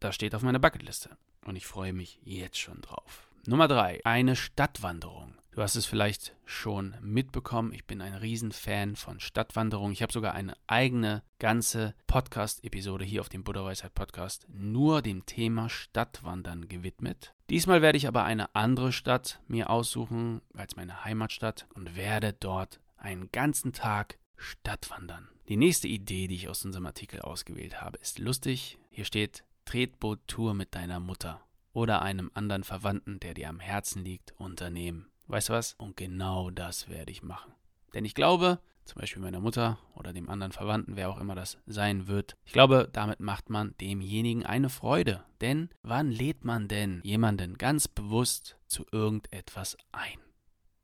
das 0.00 0.16
steht 0.16 0.34
auf 0.34 0.42
meiner 0.42 0.58
Bucketliste. 0.58 1.16
Und 1.46 1.56
ich 1.56 1.66
freue 1.66 1.92
mich 1.92 2.18
jetzt 2.24 2.58
schon 2.58 2.82
drauf. 2.82 3.31
Nummer 3.44 3.66
drei, 3.66 4.00
eine 4.04 4.36
Stadtwanderung. 4.36 5.34
Du 5.50 5.62
hast 5.62 5.74
es 5.74 5.84
vielleicht 5.84 6.32
schon 6.44 6.94
mitbekommen, 7.00 7.72
ich 7.72 7.84
bin 7.86 8.00
ein 8.00 8.14
Riesenfan 8.14 8.94
von 8.94 9.18
Stadtwanderungen. 9.18 9.92
Ich 9.92 10.00
habe 10.00 10.12
sogar 10.12 10.34
eine 10.34 10.54
eigene 10.68 11.24
ganze 11.40 11.96
Podcast-Episode 12.06 13.04
hier 13.04 13.20
auf 13.20 13.28
dem 13.28 13.42
Buddha 13.42 13.64
Weisheit 13.64 13.94
Podcast 13.94 14.46
nur 14.48 15.02
dem 15.02 15.26
Thema 15.26 15.68
Stadtwandern 15.68 16.68
gewidmet. 16.68 17.34
Diesmal 17.50 17.82
werde 17.82 17.98
ich 17.98 18.06
aber 18.06 18.22
eine 18.22 18.54
andere 18.54 18.92
Stadt 18.92 19.40
mir 19.48 19.70
aussuchen 19.70 20.40
als 20.54 20.76
meine 20.76 21.04
Heimatstadt 21.04 21.66
und 21.74 21.96
werde 21.96 22.32
dort 22.32 22.78
einen 22.96 23.32
ganzen 23.32 23.72
Tag 23.72 24.18
Stadtwandern. 24.36 25.28
Die 25.48 25.56
nächste 25.56 25.88
Idee, 25.88 26.28
die 26.28 26.36
ich 26.36 26.48
aus 26.48 26.64
unserem 26.64 26.86
Artikel 26.86 27.20
ausgewählt 27.20 27.80
habe, 27.80 27.98
ist 27.98 28.20
lustig. 28.20 28.78
Hier 28.88 29.04
steht 29.04 29.42
Tretboot-Tour 29.64 30.54
mit 30.54 30.76
deiner 30.76 31.00
Mutter 31.00 31.42
oder 31.72 32.02
einem 32.02 32.30
anderen 32.34 32.64
Verwandten, 32.64 33.20
der 33.20 33.34
dir 33.34 33.48
am 33.48 33.60
Herzen 33.60 34.04
liegt, 34.04 34.32
unternehmen. 34.38 35.06
Weißt 35.26 35.48
du 35.48 35.52
was? 35.54 35.74
Und 35.74 35.96
genau 35.96 36.50
das 36.50 36.88
werde 36.88 37.10
ich 37.10 37.22
machen. 37.22 37.52
Denn 37.94 38.04
ich 38.04 38.14
glaube, 38.14 38.58
zum 38.84 39.00
Beispiel 39.00 39.22
meiner 39.22 39.40
Mutter 39.40 39.78
oder 39.94 40.12
dem 40.12 40.28
anderen 40.28 40.52
Verwandten, 40.52 40.96
wer 40.96 41.08
auch 41.08 41.20
immer 41.20 41.34
das 41.34 41.58
sein 41.66 42.08
wird, 42.08 42.36
ich 42.44 42.52
glaube, 42.52 42.88
damit 42.92 43.20
macht 43.20 43.48
man 43.48 43.74
demjenigen 43.80 44.44
eine 44.44 44.68
Freude. 44.68 45.22
Denn 45.40 45.70
wann 45.82 46.10
lädt 46.10 46.44
man 46.44 46.68
denn 46.68 47.00
jemanden 47.04 47.58
ganz 47.58 47.88
bewusst 47.88 48.56
zu 48.66 48.84
irgendetwas 48.90 49.76
ein? 49.92 50.18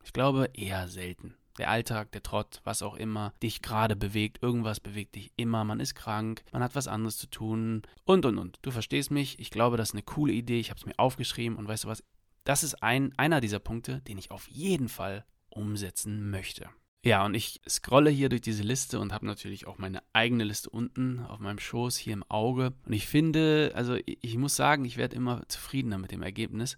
Ich 0.03 0.13
glaube 0.13 0.49
eher 0.53 0.87
selten. 0.87 1.35
Der 1.59 1.69
Alltag, 1.69 2.11
der 2.11 2.23
Trott, 2.23 2.61
was 2.63 2.81
auch 2.81 2.95
immer 2.95 3.33
dich 3.43 3.61
gerade 3.61 3.95
bewegt. 3.95 4.41
Irgendwas 4.41 4.79
bewegt 4.79 5.15
dich 5.15 5.31
immer. 5.35 5.63
Man 5.63 5.79
ist 5.79 5.95
krank, 5.95 6.43
man 6.51 6.63
hat 6.63 6.75
was 6.75 6.87
anderes 6.87 7.17
zu 7.17 7.27
tun 7.27 7.83
und 8.05 8.25
und 8.25 8.37
und. 8.37 8.57
Du 8.61 8.71
verstehst 8.71 9.11
mich. 9.11 9.37
Ich 9.39 9.51
glaube, 9.51 9.77
das 9.77 9.89
ist 9.89 9.95
eine 9.95 10.03
coole 10.03 10.33
Idee. 10.33 10.59
Ich 10.59 10.69
habe 10.69 10.79
es 10.79 10.85
mir 10.85 10.97
aufgeschrieben 10.97 11.57
und 11.57 11.67
weißt 11.67 11.83
du 11.83 11.89
was? 11.89 12.03
Das 12.43 12.63
ist 12.63 12.81
ein, 12.81 13.13
einer 13.17 13.41
dieser 13.41 13.59
Punkte, 13.59 14.01
den 14.01 14.17
ich 14.17 14.31
auf 14.31 14.47
jeden 14.47 14.89
Fall 14.89 15.25
umsetzen 15.49 16.29
möchte. 16.29 16.69
Ja, 17.03 17.25
und 17.25 17.33
ich 17.33 17.61
scrolle 17.67 18.09
hier 18.09 18.27
durch 18.27 18.41
diese 18.41 18.63
Liste 18.63 18.99
und 18.99 19.13
habe 19.13 19.25
natürlich 19.25 19.67
auch 19.67 19.77
meine 19.77 20.03
eigene 20.11 20.43
Liste 20.43 20.69
unten 20.69 21.19
auf 21.19 21.39
meinem 21.39 21.59
Schoß 21.59 21.95
hier 21.95 22.13
im 22.13 22.23
Auge. 22.27 22.73
Und 22.85 22.93
ich 22.93 23.07
finde, 23.07 23.71
also 23.73 23.97
ich 24.05 24.37
muss 24.37 24.55
sagen, 24.55 24.83
ich 24.83 24.97
werde 24.97 25.15
immer 25.15 25.47
zufriedener 25.47 25.97
mit 25.97 26.11
dem 26.11 26.23
Ergebnis. 26.23 26.77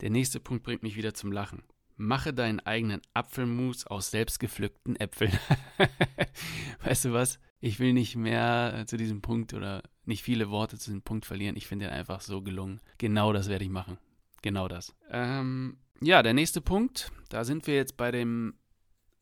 Der 0.00 0.10
nächste 0.10 0.40
Punkt 0.40 0.64
bringt 0.64 0.82
mich 0.82 0.96
wieder 0.96 1.14
zum 1.14 1.30
Lachen. 1.30 1.62
Mache 2.00 2.32
deinen 2.32 2.60
eigenen 2.60 3.02
Apfelmus 3.12 3.86
aus 3.86 4.10
selbstgepflückten 4.10 4.96
Äpfeln. 4.96 5.38
weißt 6.82 7.04
du 7.04 7.12
was? 7.12 7.38
Ich 7.60 7.78
will 7.78 7.92
nicht 7.92 8.16
mehr 8.16 8.84
zu 8.86 8.96
diesem 8.96 9.20
Punkt 9.20 9.52
oder 9.52 9.82
nicht 10.06 10.22
viele 10.22 10.48
Worte 10.48 10.78
zu 10.78 10.86
diesem 10.86 11.02
Punkt 11.02 11.26
verlieren. 11.26 11.56
Ich 11.56 11.66
finde 11.66 11.84
ihn 11.84 11.92
einfach 11.92 12.22
so 12.22 12.40
gelungen. 12.40 12.80
Genau 12.96 13.34
das 13.34 13.50
werde 13.50 13.64
ich 13.64 13.70
machen. 13.70 13.98
Genau 14.40 14.66
das. 14.66 14.94
Ähm, 15.10 15.76
ja, 16.00 16.22
der 16.22 16.32
nächste 16.32 16.62
Punkt. 16.62 17.12
Da 17.28 17.44
sind 17.44 17.66
wir 17.66 17.74
jetzt 17.74 17.98
bei 17.98 18.10
dem 18.10 18.54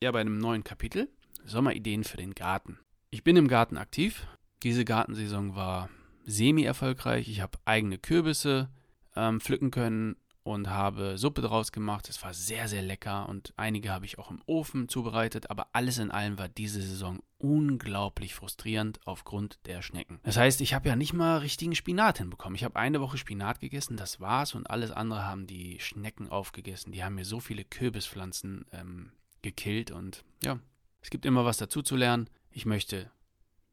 ja 0.01 0.11
bei 0.11 0.21
einem 0.21 0.37
neuen 0.37 0.63
Kapitel. 0.63 1.09
Sommerideen 1.43 2.05
für 2.05 2.15
den 2.15 2.33
Garten. 2.33 2.79
Ich 3.09 3.25
bin 3.25 3.35
im 3.35 3.49
Garten 3.49 3.75
aktiv. 3.75 4.25
Diese 4.63 4.85
Gartensaison 4.85 5.53
war 5.55 5.89
semi-erfolgreich. 6.25 7.27
Ich 7.27 7.41
habe 7.41 7.59
eigene 7.65 7.97
Kürbisse 7.97 8.69
ähm, 9.17 9.41
pflücken 9.41 9.69
können 9.69 10.15
und 10.43 10.69
habe 10.69 11.17
Suppe 11.17 11.41
draus 11.41 11.71
gemacht. 11.71 12.09
Es 12.09 12.23
war 12.23 12.33
sehr, 12.33 12.67
sehr 12.67 12.81
lecker 12.81 13.27
und 13.29 13.53
einige 13.57 13.91
habe 13.91 14.05
ich 14.05 14.17
auch 14.17 14.31
im 14.31 14.41
Ofen 14.45 14.89
zubereitet. 14.89 15.49
Aber 15.49 15.67
alles 15.73 15.97
in 15.97 16.11
allem 16.11 16.37
war 16.37 16.49
diese 16.49 16.81
Saison 16.81 17.19
unglaublich 17.37 18.35
frustrierend 18.35 18.99
aufgrund 19.05 19.59
der 19.65 19.81
Schnecken. 19.81 20.19
Das 20.23 20.37
heißt, 20.37 20.61
ich 20.61 20.73
habe 20.73 20.89
ja 20.89 20.95
nicht 20.95 21.13
mal 21.13 21.37
richtigen 21.37 21.75
Spinat 21.75 22.17
hinbekommen. 22.17 22.55
Ich 22.55 22.63
habe 22.63 22.75
eine 22.75 23.01
Woche 23.01 23.17
Spinat 23.17 23.59
gegessen, 23.59 23.97
das 23.97 24.19
war's 24.19 24.55
und 24.55 24.69
alles 24.69 24.91
andere 24.91 25.25
haben 25.25 25.47
die 25.47 25.79
Schnecken 25.79 26.29
aufgegessen. 26.29 26.91
Die 26.91 27.03
haben 27.03 27.15
mir 27.15 27.25
so 27.25 27.39
viele 27.39 27.63
Kürbispflanzen 27.63 28.65
ähm, 28.71 29.11
gekillt 29.41 29.91
und 29.91 30.25
ja, 30.43 30.59
es 31.01 31.09
gibt 31.09 31.25
immer 31.25 31.45
was 31.45 31.57
dazu 31.57 31.81
zu 31.81 31.95
lernen. 31.95 32.29
Ich 32.51 32.65
möchte 32.65 33.09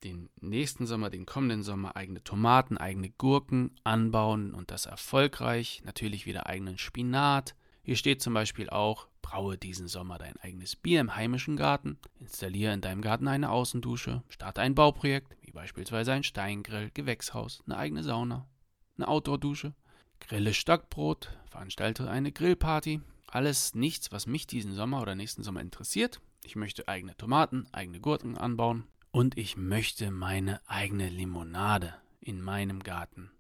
den 0.05 0.29
nächsten 0.41 0.87
Sommer, 0.87 1.11
den 1.11 1.27
kommenden 1.27 1.63
Sommer 1.63 1.97
eigene 1.97 2.23
Tomaten, 2.23 2.77
eigene 2.79 3.11
Gurken 3.11 3.71
anbauen 3.85 4.55
und 4.55 4.71
das 4.71 4.87
erfolgreich. 4.87 5.83
Natürlich 5.85 6.27
wieder 6.27 6.47
eigenen 6.47 6.79
Spinat. 6.79 7.55
Hier 7.83 7.97
steht 7.97 8.23
zum 8.23 8.35
Beispiel 8.35 8.69
auch, 8.69 9.09
braue 9.23 9.57
diesen 9.57 9.89
Sommer 9.89 10.19
dein 10.19 10.37
eigenes 10.39 10.77
Bier 10.77 11.01
im 11.01 11.15
heimischen 11.15 11.57
Garten, 11.57 11.99
installiere 12.19 12.73
in 12.73 12.81
deinem 12.81 13.01
Garten 13.01 13.29
eine 13.29 13.51
Außendusche, 13.51 14.23
starte 14.29 14.61
ein 14.61 14.75
Bauprojekt, 14.75 15.37
wie 15.43 15.53
beispielsweise 15.53 16.13
ein 16.13 16.25
Steingrill, 16.25 16.91
Gewächshaus, 16.95 17.63
eine 17.67 17.77
eigene 17.77 18.03
Sauna, 18.03 18.49
eine 18.97 19.09
Outdoor-Dusche, 19.09 19.75
grille 20.21 20.55
Stockbrot, 20.55 21.37
veranstalte 21.49 22.09
eine 22.11 22.33
Grillparty, 22.33 23.01
alles 23.27 23.75
nichts, 23.75 24.13
was 24.13 24.27
mich 24.27 24.47
diesen 24.47 24.75
Sommer 24.75 25.01
oder 25.03 25.15
nächsten 25.15 25.43
Sommer 25.43 25.61
interessiert. 25.61 26.21
Ich 26.45 26.55
möchte 26.55 26.87
eigene 26.87 27.17
Tomaten, 27.17 27.67
eigene 27.73 28.01
Gurken 28.01 28.39
anbauen 28.39 28.85
und 29.17 29.39
ich 29.39 29.57
möchte 29.57 30.11
meine 30.11 30.61
eigene 30.69 31.09
Limonade 31.09 31.95
in 32.21 32.43
meinem 32.43 32.83
Garten 32.83 33.31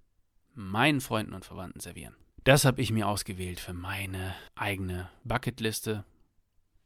meinen 0.54 1.02
Freunden 1.02 1.35
und 1.35 1.45
Verwandten 1.45 1.80
servieren. 1.80 2.16
Das 2.45 2.64
habe 2.64 2.80
ich 2.80 2.92
mir 2.92 3.06
ausgewählt 3.06 3.61
für 3.61 3.75
meine 3.75 4.35
eigene 4.54 5.11
Bucketliste, 5.25 6.06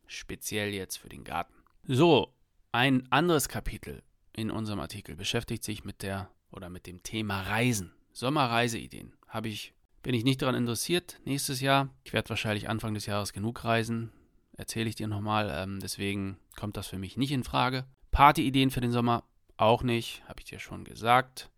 speziell 0.08 0.74
jetzt 0.74 0.96
für 0.96 1.08
den 1.08 1.22
Garten. 1.22 1.54
So, 1.84 2.34
ein 2.72 3.06
anderes 3.12 3.48
Kapitel 3.48 4.02
in 4.32 4.50
unserem 4.50 4.80
Artikel 4.80 5.14
beschäftigt 5.14 5.62
sich 5.62 5.84
mit 5.84 6.02
der 6.02 6.28
oder 6.50 6.68
mit 6.68 6.88
dem 6.88 7.04
Thema 7.04 7.42
Reisen. 7.42 7.92
Sommerreiseideen 8.12 9.12
habe 9.28 9.50
ich 9.50 9.72
bin 10.02 10.16
ich 10.16 10.24
nicht 10.24 10.42
daran 10.42 10.56
interessiert 10.56 11.20
nächstes 11.24 11.60
Jahr. 11.60 11.90
Ich 12.02 12.12
werde 12.12 12.30
wahrscheinlich 12.30 12.68
Anfang 12.68 12.94
des 12.94 13.06
Jahres 13.06 13.32
genug 13.32 13.62
reisen. 13.62 14.10
Erzähle 14.56 14.88
ich 14.88 14.96
dir 14.96 15.06
nochmal. 15.06 15.48
Ähm, 15.54 15.78
deswegen 15.78 16.38
kommt 16.56 16.76
das 16.76 16.88
für 16.88 16.98
mich 16.98 17.16
nicht 17.16 17.30
in 17.30 17.44
Frage. 17.44 17.86
Partyideen 18.10 18.70
für 18.70 18.80
den 18.80 18.92
Sommer 18.92 19.24
auch 19.56 19.82
nicht, 19.82 20.22
habe 20.26 20.40
ich 20.40 20.46
dir 20.46 20.58
schon 20.58 20.84
gesagt. 20.84 21.50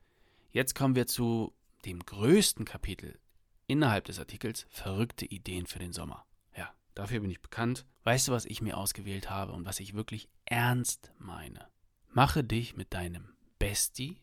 Jetzt 0.50 0.74
kommen 0.74 0.94
wir 0.94 1.06
zu 1.06 1.52
dem 1.84 2.00
größten 2.00 2.64
Kapitel 2.64 3.18
innerhalb 3.66 4.04
des 4.04 4.18
Artikels: 4.18 4.66
verrückte 4.70 5.24
Ideen 5.24 5.66
für 5.66 5.78
den 5.78 5.92
Sommer. 5.92 6.24
Ja, 6.56 6.72
dafür 6.94 7.20
bin 7.20 7.30
ich 7.30 7.40
bekannt. 7.40 7.86
Weißt 8.04 8.28
du, 8.28 8.32
was 8.32 8.44
ich 8.44 8.60
mir 8.60 8.76
ausgewählt 8.76 9.30
habe 9.30 9.52
und 9.52 9.64
was 9.64 9.80
ich 9.80 9.94
wirklich 9.94 10.28
ernst 10.44 11.12
meine? 11.18 11.68
Mache 12.10 12.44
dich 12.44 12.76
mit 12.76 12.92
deinem 12.92 13.34
Bestie 13.58 14.20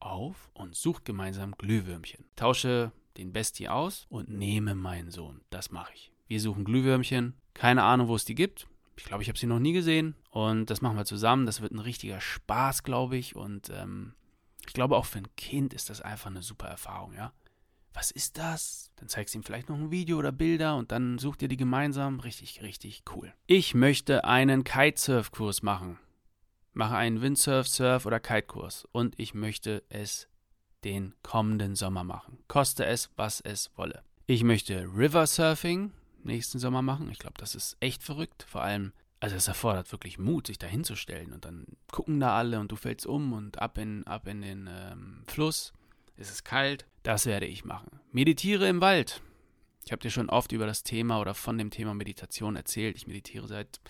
auf 0.00 0.50
und 0.52 0.74
sucht 0.74 1.04
gemeinsam 1.04 1.52
Glühwürmchen. 1.52 2.24
Tausche 2.36 2.92
den 3.16 3.32
Bestie 3.32 3.68
aus 3.68 4.06
und 4.08 4.28
nehme 4.28 4.74
meinen 4.74 5.10
Sohn. 5.10 5.40
Das 5.50 5.70
mache 5.70 5.92
ich. 5.94 6.12
Wir 6.26 6.40
suchen 6.40 6.64
Glühwürmchen. 6.64 7.34
Keine 7.54 7.82
Ahnung, 7.84 8.08
wo 8.08 8.16
es 8.16 8.24
die 8.24 8.34
gibt. 8.34 8.66
Ich 9.00 9.06
glaube, 9.06 9.22
ich 9.22 9.30
habe 9.30 9.38
sie 9.38 9.46
noch 9.46 9.58
nie 9.58 9.72
gesehen. 9.72 10.14
Und 10.28 10.68
das 10.68 10.82
machen 10.82 10.98
wir 10.98 11.06
zusammen. 11.06 11.46
Das 11.46 11.62
wird 11.62 11.72
ein 11.72 11.78
richtiger 11.78 12.20
Spaß, 12.20 12.82
glaube 12.82 13.16
ich. 13.16 13.34
Und 13.34 13.70
ähm, 13.70 14.12
ich 14.66 14.74
glaube, 14.74 14.96
auch 14.96 15.06
für 15.06 15.18
ein 15.18 15.36
Kind 15.36 15.72
ist 15.72 15.88
das 15.88 16.02
einfach 16.02 16.30
eine 16.30 16.42
super 16.42 16.68
Erfahrung, 16.68 17.14
ja. 17.14 17.32
Was 17.94 18.10
ist 18.10 18.36
das? 18.36 18.92
Dann 18.96 19.08
zeigst 19.08 19.34
du 19.34 19.38
ihm 19.38 19.42
vielleicht 19.42 19.70
noch 19.70 19.76
ein 19.76 19.90
Video 19.90 20.18
oder 20.18 20.32
Bilder 20.32 20.76
und 20.76 20.92
dann 20.92 21.18
sucht 21.18 21.40
ihr 21.40 21.48
die 21.48 21.56
gemeinsam. 21.56 22.20
Richtig, 22.20 22.62
richtig 22.62 23.02
cool. 23.12 23.32
Ich 23.46 23.74
möchte 23.74 24.24
einen 24.24 24.64
Kitesurf-Kurs 24.64 25.62
machen. 25.62 25.98
Mache 26.72 26.94
einen 26.94 27.22
Windsurf, 27.22 27.68
Surf 27.68 28.04
oder 28.04 28.20
Kite-Kurs. 28.20 28.86
Und 28.92 29.18
ich 29.18 29.32
möchte 29.32 29.82
es 29.88 30.28
den 30.84 31.14
kommenden 31.22 31.74
Sommer 31.74 32.04
machen. 32.04 32.38
Koste 32.48 32.84
es, 32.84 33.10
was 33.16 33.40
es 33.40 33.70
wolle. 33.76 34.04
Ich 34.26 34.44
möchte 34.44 34.84
River 34.94 35.26
Surfing 35.26 35.90
nächsten 36.24 36.58
Sommer 36.58 36.82
machen. 36.82 37.10
Ich 37.10 37.18
glaube, 37.18 37.38
das 37.38 37.54
ist 37.54 37.76
echt 37.80 38.02
verrückt. 38.02 38.44
Vor 38.48 38.62
allem, 38.62 38.92
also 39.20 39.36
es 39.36 39.48
erfordert 39.48 39.90
wirklich 39.92 40.18
Mut, 40.18 40.46
sich 40.46 40.58
da 40.58 40.66
hinzustellen 40.66 41.32
und 41.32 41.44
dann 41.44 41.66
gucken 41.90 42.20
da 42.20 42.36
alle 42.36 42.60
und 42.60 42.72
du 42.72 42.76
fällst 42.76 43.06
um 43.06 43.32
und 43.32 43.60
ab 43.60 43.78
in, 43.78 44.06
ab 44.06 44.26
in 44.26 44.42
den 44.42 44.68
ähm, 44.70 45.24
Fluss. 45.26 45.72
Es 46.16 46.30
ist 46.30 46.44
kalt. 46.44 46.86
Das 47.02 47.26
werde 47.26 47.46
ich 47.46 47.64
machen. 47.64 48.00
Meditiere 48.12 48.68
im 48.68 48.80
Wald. 48.80 49.22
Ich 49.84 49.92
habe 49.92 50.02
dir 50.02 50.10
schon 50.10 50.28
oft 50.28 50.52
über 50.52 50.66
das 50.66 50.82
Thema 50.82 51.20
oder 51.20 51.34
von 51.34 51.56
dem 51.56 51.70
Thema 51.70 51.94
Meditation 51.94 52.56
erzählt. 52.56 52.96
Ich 52.96 53.06
meditiere 53.06 53.48
seit, 53.48 53.80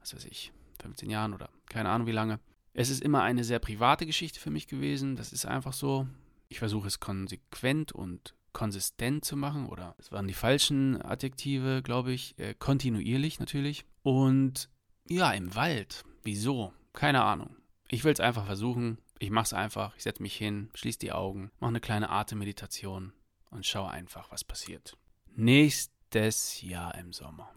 was 0.00 0.14
weiß 0.14 0.24
ich, 0.26 0.52
15 0.80 1.10
Jahren 1.10 1.34
oder 1.34 1.48
keine 1.68 1.88
Ahnung 1.88 2.06
wie 2.06 2.12
lange. 2.12 2.38
Es 2.74 2.88
ist 2.88 3.02
immer 3.02 3.22
eine 3.22 3.44
sehr 3.44 3.58
private 3.58 4.06
Geschichte 4.06 4.40
für 4.40 4.50
mich 4.50 4.66
gewesen. 4.66 5.16
Das 5.16 5.32
ist 5.32 5.44
einfach 5.44 5.72
so. 5.72 6.06
Ich 6.48 6.58
versuche 6.58 6.86
es 6.86 7.00
konsequent 7.00 7.92
und 7.92 8.34
konsistent 8.52 9.24
zu 9.24 9.36
machen, 9.36 9.66
oder 9.66 9.94
es 9.98 10.12
waren 10.12 10.28
die 10.28 10.34
falschen 10.34 11.00
Adjektive, 11.00 11.82
glaube 11.82 12.12
ich, 12.12 12.38
äh, 12.38 12.54
kontinuierlich 12.54 13.40
natürlich. 13.40 13.84
Und 14.02 14.68
ja, 15.08 15.32
im 15.32 15.54
Wald. 15.54 16.04
Wieso? 16.22 16.72
Keine 16.92 17.22
Ahnung. 17.22 17.56
Ich 17.88 18.04
will 18.04 18.12
es 18.12 18.20
einfach 18.20 18.46
versuchen. 18.46 18.98
Ich 19.18 19.30
mache 19.30 19.44
es 19.44 19.52
einfach. 19.52 19.96
Ich 19.96 20.02
setze 20.02 20.22
mich 20.22 20.36
hin, 20.36 20.70
schließe 20.74 20.98
die 20.98 21.12
Augen, 21.12 21.50
mache 21.60 21.70
eine 21.70 21.80
kleine 21.80 22.10
Atemmeditation 22.10 23.12
und 23.50 23.66
schaue 23.66 23.90
einfach, 23.90 24.30
was 24.30 24.44
passiert. 24.44 24.96
Nächstes 25.34 26.62
Jahr 26.62 26.94
im 26.96 27.12
Sommer. 27.12 27.52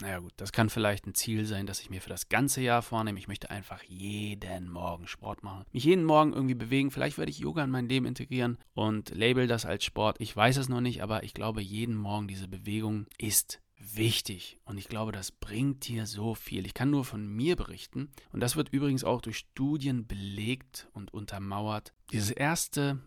Naja 0.00 0.18
gut, 0.18 0.32
das 0.36 0.50
kann 0.50 0.70
vielleicht 0.70 1.06
ein 1.06 1.14
Ziel 1.14 1.44
sein, 1.44 1.66
das 1.66 1.80
ich 1.80 1.88
mir 1.88 2.00
für 2.00 2.08
das 2.08 2.28
ganze 2.28 2.60
Jahr 2.60 2.82
vornehme. 2.82 3.18
Ich 3.18 3.28
möchte 3.28 3.50
einfach 3.50 3.82
jeden 3.84 4.68
Morgen 4.68 5.06
Sport 5.06 5.44
machen. 5.44 5.64
Mich 5.72 5.84
jeden 5.84 6.04
Morgen 6.04 6.32
irgendwie 6.32 6.56
bewegen. 6.56 6.90
Vielleicht 6.90 7.16
werde 7.16 7.30
ich 7.30 7.38
Yoga 7.38 7.62
in 7.62 7.70
mein 7.70 7.88
Leben 7.88 8.06
integrieren 8.06 8.58
und 8.74 9.10
label 9.10 9.46
das 9.46 9.64
als 9.64 9.84
Sport. 9.84 10.16
Ich 10.20 10.34
weiß 10.34 10.56
es 10.56 10.68
noch 10.68 10.80
nicht, 10.80 11.02
aber 11.02 11.22
ich 11.22 11.32
glaube, 11.32 11.62
jeden 11.62 11.94
Morgen 11.94 12.26
diese 12.26 12.48
Bewegung 12.48 13.06
ist 13.18 13.60
wichtig. 13.78 14.58
Und 14.64 14.78
ich 14.78 14.88
glaube, 14.88 15.12
das 15.12 15.30
bringt 15.30 15.86
dir 15.86 16.06
so 16.06 16.34
viel. 16.34 16.66
Ich 16.66 16.74
kann 16.74 16.90
nur 16.90 17.04
von 17.04 17.26
mir 17.26 17.54
berichten. 17.54 18.10
Und 18.32 18.40
das 18.40 18.56
wird 18.56 18.70
übrigens 18.70 19.04
auch 19.04 19.20
durch 19.20 19.38
Studien 19.38 20.06
belegt 20.06 20.88
und 20.92 21.12
untermauert. 21.12 21.92
Dieses 22.10 22.30
erste 22.30 22.98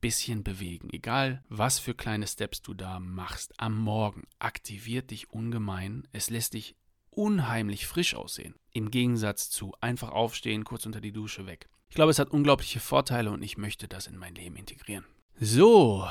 bisschen 0.00 0.44
bewegen. 0.44 0.88
Egal, 0.92 1.42
was 1.48 1.78
für 1.78 1.94
kleine 1.94 2.26
Steps 2.26 2.62
du 2.62 2.74
da 2.74 3.00
machst 3.00 3.58
am 3.58 3.78
Morgen, 3.78 4.24
aktiviert 4.38 5.10
dich 5.10 5.30
ungemein. 5.30 6.06
Es 6.12 6.30
lässt 6.30 6.54
dich 6.54 6.76
unheimlich 7.10 7.86
frisch 7.86 8.14
aussehen. 8.14 8.54
Im 8.72 8.90
Gegensatz 8.90 9.50
zu 9.50 9.74
einfach 9.80 10.10
aufstehen, 10.10 10.64
kurz 10.64 10.86
unter 10.86 11.00
die 11.00 11.12
Dusche 11.12 11.46
weg. 11.46 11.68
Ich 11.88 11.94
glaube, 11.94 12.10
es 12.10 12.18
hat 12.18 12.30
unglaubliche 12.30 12.80
Vorteile 12.80 13.30
und 13.30 13.42
ich 13.42 13.56
möchte 13.56 13.88
das 13.88 14.06
in 14.06 14.18
mein 14.18 14.34
Leben 14.34 14.56
integrieren. 14.56 15.04
So, 15.38 16.06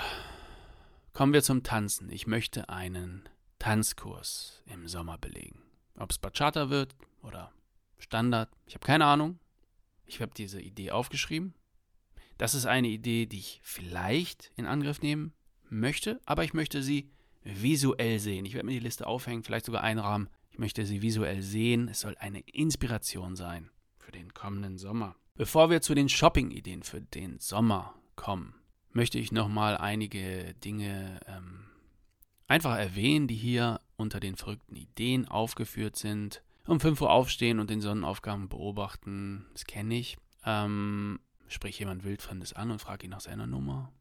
kommen 1.13 1.33
wir 1.33 1.43
zum 1.43 1.63
Tanzen. 1.63 2.09
Ich 2.09 2.27
möchte 2.27 2.69
einen 2.69 3.27
Tanzkurs 3.59 4.63
im 4.65 4.87
Sommer 4.87 5.17
belegen. 5.17 5.61
Ob 5.97 6.11
es 6.11 6.17
Bachata 6.17 6.69
wird 6.69 6.95
oder 7.21 7.51
Standard, 7.97 8.49
ich 8.65 8.75
habe 8.75 8.85
keine 8.85 9.05
Ahnung. 9.05 9.39
Ich 10.05 10.21
habe 10.21 10.31
diese 10.35 10.61
Idee 10.61 10.91
aufgeschrieben 10.91 11.55
das 12.37 12.53
ist 12.53 12.65
eine 12.65 12.87
Idee, 12.87 13.25
die 13.25 13.39
ich 13.39 13.59
vielleicht 13.63 14.51
in 14.55 14.65
Angriff 14.65 15.01
nehmen 15.01 15.33
möchte, 15.69 16.19
aber 16.25 16.43
ich 16.43 16.53
möchte 16.53 16.83
sie 16.83 17.09
visuell 17.43 18.19
sehen. 18.19 18.45
Ich 18.45 18.53
werde 18.53 18.65
mir 18.65 18.73
die 18.73 18.79
Liste 18.79 19.07
aufhängen, 19.07 19.43
vielleicht 19.43 19.65
sogar 19.65 19.83
einrahmen. 19.83 20.29
Ich 20.51 20.59
möchte 20.59 20.85
sie 20.85 21.01
visuell 21.01 21.41
sehen. 21.41 21.87
Es 21.87 22.01
soll 22.01 22.15
eine 22.19 22.39
Inspiration 22.39 23.35
sein 23.35 23.69
für 23.97 24.11
den 24.11 24.33
kommenden 24.33 24.77
Sommer. 24.77 25.15
Bevor 25.35 25.69
wir 25.69 25.81
zu 25.81 25.95
den 25.95 26.09
Shopping-Ideen 26.09 26.83
für 26.83 27.01
den 27.01 27.39
Sommer 27.39 27.93
kommen, 28.15 28.55
möchte 28.91 29.19
ich 29.19 29.31
nochmal 29.31 29.77
einige 29.77 30.53
Dinge 30.55 31.19
ähm, 31.27 31.65
einfach 32.47 32.77
erwähnen, 32.77 33.27
die 33.27 33.35
hier 33.35 33.81
unter 33.97 34.19
den 34.19 34.35
verrückten 34.35 34.75
Ideen 34.75 35.27
aufgeführt 35.27 35.97
sind. 35.97 36.41
Um 36.67 36.79
5 36.79 37.01
Uhr 37.01 37.11
aufstehen 37.11 37.59
und 37.59 37.69
den 37.69 37.81
Sonnenaufgang 37.81 38.49
beobachten, 38.49 39.45
das 39.53 39.65
kenne 39.65 39.95
ich. 39.95 40.17
Ähm, 40.45 41.19
sprich 41.47 41.79
jemand 41.79 42.03
Wildfremdes 42.03 42.53
an 42.53 42.71
und 42.71 42.79
frage 42.79 43.05
ihn 43.05 43.11
nach 43.11 43.21
seiner 43.21 43.47
Nummer. 43.47 43.91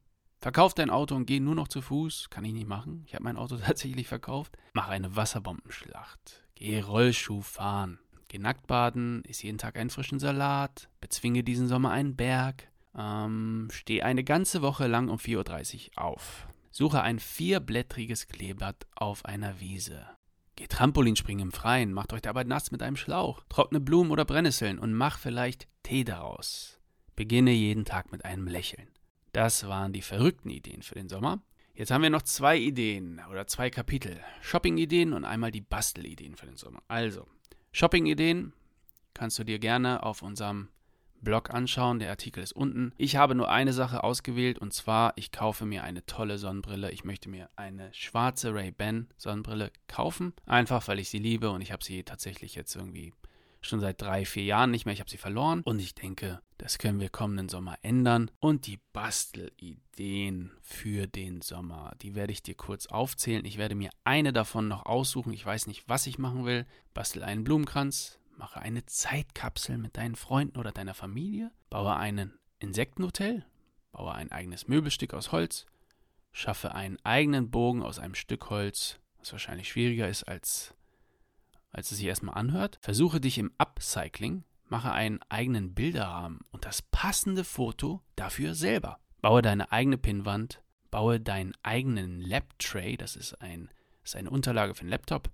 Verkauf 0.40 0.74
dein 0.74 0.90
Auto 0.90 1.14
und 1.14 1.26
geh 1.26 1.40
nur 1.40 1.54
noch 1.54 1.68
zu 1.68 1.80
Fuß. 1.80 2.28
Kann 2.28 2.44
ich 2.44 2.52
nicht 2.52 2.68
machen. 2.68 3.02
Ich 3.06 3.14
habe 3.14 3.24
mein 3.24 3.38
Auto 3.38 3.56
tatsächlich 3.64 4.08
verkauft. 4.08 4.58
Mach 4.74 4.88
eine 4.88 5.16
Wasserbombenschlacht. 5.16 6.44
Geh 6.54 6.80
Rollschuh 6.80 7.40
fahren. 7.40 7.98
Geh 8.28 8.38
nackt 8.38 8.66
baden. 8.66 9.22
Iss 9.24 9.42
jeden 9.42 9.58
Tag 9.58 9.78
einen 9.78 9.90
frischen 9.90 10.18
Salat. 10.18 10.88
Bezwinge 11.00 11.44
diesen 11.44 11.66
Sommer 11.66 11.92
einen 11.92 12.14
Berg. 12.14 12.68
Ähm, 12.96 13.68
steh 13.72 14.02
eine 14.02 14.22
ganze 14.22 14.60
Woche 14.62 14.86
lang 14.86 15.08
um 15.08 15.16
4.30 15.16 15.96
Uhr 15.96 16.04
auf. 16.04 16.46
Suche 16.70 17.02
ein 17.02 17.20
vierblättriges 17.20 18.26
Kleeblatt 18.26 18.86
auf 18.94 19.24
einer 19.24 19.60
Wiese. 19.60 20.06
Geh 20.56 20.66
Trampolinspringen 20.66 21.46
im 21.46 21.52
Freien, 21.52 21.92
macht 21.92 22.12
euch 22.12 22.22
dabei 22.22 22.44
nass 22.44 22.70
mit 22.70 22.82
einem 22.82 22.96
Schlauch, 22.96 23.42
trockne 23.48 23.80
Blumen 23.80 24.12
oder 24.12 24.24
Brennnesseln 24.24 24.78
und 24.78 24.92
mach 24.92 25.18
vielleicht 25.18 25.68
Tee 25.82 26.04
daraus. 26.04 26.73
Beginne 27.16 27.52
jeden 27.52 27.84
Tag 27.84 28.12
mit 28.12 28.24
einem 28.24 28.46
Lächeln. 28.46 28.88
Das 29.32 29.66
waren 29.66 29.92
die 29.92 30.02
verrückten 30.02 30.50
Ideen 30.50 30.82
für 30.82 30.94
den 30.94 31.08
Sommer. 31.08 31.42
Jetzt 31.74 31.90
haben 31.90 32.02
wir 32.02 32.10
noch 32.10 32.22
zwei 32.22 32.56
Ideen 32.56 33.20
oder 33.30 33.46
zwei 33.46 33.68
Kapitel. 33.68 34.20
Shopping-Ideen 34.42 35.12
und 35.12 35.24
einmal 35.24 35.50
die 35.50 35.60
Bastel-Ideen 35.60 36.36
für 36.36 36.46
den 36.46 36.56
Sommer. 36.56 36.82
Also, 36.86 37.26
Shopping-Ideen 37.72 38.52
kannst 39.12 39.38
du 39.38 39.44
dir 39.44 39.58
gerne 39.58 40.04
auf 40.04 40.22
unserem 40.22 40.68
Blog 41.20 41.50
anschauen. 41.50 41.98
Der 41.98 42.10
Artikel 42.10 42.44
ist 42.44 42.52
unten. 42.52 42.92
Ich 42.96 43.16
habe 43.16 43.34
nur 43.34 43.50
eine 43.50 43.72
Sache 43.72 44.04
ausgewählt 44.04 44.58
und 44.58 44.72
zwar, 44.72 45.14
ich 45.16 45.32
kaufe 45.32 45.64
mir 45.64 45.82
eine 45.82 46.06
tolle 46.06 46.38
Sonnenbrille. 46.38 46.92
Ich 46.92 47.02
möchte 47.02 47.28
mir 47.28 47.48
eine 47.56 47.92
schwarze 47.92 48.54
Ray-Ban 48.54 49.08
Sonnenbrille 49.16 49.72
kaufen. 49.88 50.32
Einfach, 50.46 50.86
weil 50.86 51.00
ich 51.00 51.08
sie 51.08 51.18
liebe 51.18 51.50
und 51.50 51.60
ich 51.60 51.72
habe 51.72 51.82
sie 51.82 52.04
tatsächlich 52.04 52.54
jetzt 52.54 52.76
irgendwie 52.76 53.12
schon 53.66 53.80
seit 53.80 54.00
drei, 54.00 54.24
vier 54.24 54.44
Jahren 54.44 54.70
nicht 54.70 54.86
mehr. 54.86 54.94
Ich 54.94 55.00
habe 55.00 55.10
sie 55.10 55.16
verloren 55.16 55.62
und 55.62 55.80
ich 55.80 55.94
denke, 55.94 56.40
das 56.58 56.78
können 56.78 57.00
wir 57.00 57.08
kommenden 57.08 57.48
Sommer 57.48 57.78
ändern. 57.82 58.30
Und 58.40 58.66
die 58.66 58.78
Bastelideen 58.92 60.52
für 60.62 61.06
den 61.06 61.40
Sommer, 61.40 61.92
die 62.02 62.14
werde 62.14 62.32
ich 62.32 62.42
dir 62.42 62.54
kurz 62.54 62.86
aufzählen. 62.86 63.44
Ich 63.44 63.58
werde 63.58 63.74
mir 63.74 63.90
eine 64.04 64.32
davon 64.32 64.68
noch 64.68 64.86
aussuchen. 64.86 65.32
Ich 65.32 65.44
weiß 65.44 65.66
nicht, 65.66 65.88
was 65.88 66.06
ich 66.06 66.18
machen 66.18 66.44
will. 66.44 66.66
Bastel 66.92 67.22
einen 67.22 67.44
Blumenkranz, 67.44 68.20
Mache 68.36 68.60
eine 68.60 68.84
Zeitkapsel 68.84 69.78
mit 69.78 69.96
deinen 69.96 70.16
Freunden 70.16 70.58
oder 70.58 70.72
deiner 70.72 70.94
Familie. 70.94 71.52
Baue 71.70 71.94
ein 71.94 72.32
Insektenhotel. 72.58 73.44
Baue 73.92 74.12
ein 74.12 74.32
eigenes 74.32 74.66
Möbelstück 74.66 75.14
aus 75.14 75.32
Holz. 75.32 75.66
Schaffe 76.32 76.74
einen 76.74 76.98
eigenen 77.04 77.50
Bogen 77.50 77.82
aus 77.82 78.00
einem 78.00 78.16
Stück 78.16 78.50
Holz, 78.50 78.98
was 79.18 79.30
wahrscheinlich 79.30 79.68
schwieriger 79.68 80.08
ist, 80.08 80.24
als, 80.24 80.74
als 81.74 81.90
es 81.90 81.98
sich 81.98 82.06
erstmal 82.06 82.36
anhört. 82.36 82.78
Versuche 82.80 83.20
dich 83.20 83.38
im 83.38 83.52
Upcycling. 83.58 84.44
Mache 84.68 84.92
einen 84.92 85.20
eigenen 85.28 85.74
Bilderrahmen 85.74 86.40
und 86.50 86.64
das 86.64 86.80
passende 86.80 87.44
Foto 87.44 88.02
dafür 88.16 88.54
selber. 88.54 88.98
Baue 89.20 89.42
deine 89.42 89.70
eigene 89.72 89.98
Pinnwand. 89.98 90.62
Baue 90.90 91.20
deinen 91.20 91.52
eigenen 91.62 92.20
Lab-Tray. 92.20 92.96
Das 92.96 93.16
ist, 93.16 93.40
ein, 93.42 93.68
ist 94.02 94.16
eine 94.16 94.30
Unterlage 94.30 94.74
für 94.74 94.82
einen 94.82 94.90
Laptop. 94.90 95.30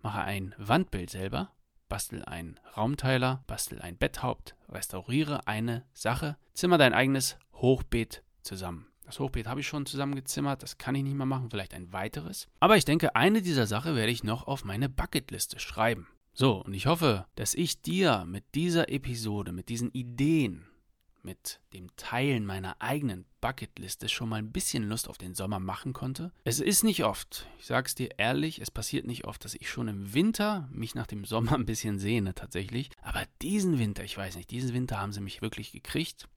Mache 0.00 0.20
ein 0.20 0.54
Wandbild 0.58 1.10
selber 1.10 1.52
bastel 1.88 2.24
einen 2.24 2.60
Raumteiler, 2.76 3.42
bastel 3.46 3.80
ein 3.80 3.96
Betthaupt, 3.96 4.54
restauriere 4.68 5.46
eine 5.46 5.84
Sache, 5.92 6.36
zimmer 6.52 6.78
dein 6.78 6.94
eigenes 6.94 7.38
Hochbeet 7.54 8.22
zusammen. 8.42 8.86
Das 9.08 9.20
Hochbeet 9.20 9.46
habe 9.46 9.60
ich 9.60 9.66
schon 9.66 9.86
zusammengezimmert, 9.86 10.62
das 10.62 10.76
kann 10.76 10.94
ich 10.94 11.02
nicht 11.02 11.16
mehr 11.16 11.24
machen, 11.24 11.48
vielleicht 11.50 11.72
ein 11.72 11.94
weiteres. 11.94 12.46
Aber 12.60 12.76
ich 12.76 12.84
denke, 12.84 13.16
eine 13.16 13.40
dieser 13.40 13.66
Sachen 13.66 13.96
werde 13.96 14.12
ich 14.12 14.22
noch 14.22 14.46
auf 14.46 14.66
meine 14.66 14.90
Bucketliste 14.90 15.58
schreiben. 15.58 16.08
So, 16.34 16.62
und 16.62 16.74
ich 16.74 16.86
hoffe, 16.86 17.24
dass 17.34 17.54
ich 17.54 17.80
dir 17.80 18.26
mit 18.26 18.44
dieser 18.54 18.90
Episode, 18.90 19.52
mit 19.52 19.70
diesen 19.70 19.90
Ideen 19.92 20.66
mit 21.22 21.60
dem 21.72 21.88
Teilen 21.96 22.46
meiner 22.46 22.80
eigenen 22.80 23.24
Bucketliste 23.40 24.08
schon 24.08 24.28
mal 24.28 24.36
ein 24.36 24.52
bisschen 24.52 24.88
Lust 24.88 25.08
auf 25.08 25.18
den 25.18 25.34
Sommer 25.34 25.58
machen 25.58 25.92
konnte. 25.92 26.32
Es 26.44 26.60
ist 26.60 26.84
nicht 26.84 27.04
oft, 27.04 27.46
ich 27.58 27.66
sag's 27.66 27.94
dir 27.94 28.18
ehrlich, 28.18 28.60
es 28.60 28.70
passiert 28.70 29.06
nicht 29.06 29.24
oft, 29.24 29.44
dass 29.44 29.54
ich 29.54 29.68
schon 29.68 29.88
im 29.88 30.14
Winter 30.14 30.68
mich 30.70 30.94
nach 30.94 31.06
dem 31.06 31.24
Sommer 31.24 31.54
ein 31.54 31.66
bisschen 31.66 31.98
sehne 31.98 32.34
tatsächlich. 32.34 32.90
Aber 33.02 33.24
diesen 33.42 33.78
Winter, 33.78 34.04
ich 34.04 34.16
weiß 34.16 34.36
nicht, 34.36 34.50
diesen 34.50 34.74
Winter 34.74 35.00
haben 35.00 35.12
sie 35.12 35.20
mich 35.20 35.42
wirklich 35.42 35.72
gekriegt. 35.72 36.28